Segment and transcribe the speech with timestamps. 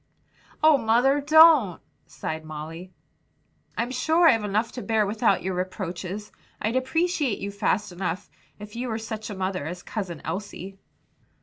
[0.63, 2.91] "Oh, mother, don't!" sighed Molly.
[3.77, 6.31] "I'm sure I've enough to bear without your reproaches.
[6.59, 8.27] I'd appreciate you fast enough,
[8.57, 10.79] if you were such a mother as Cousin Elsie."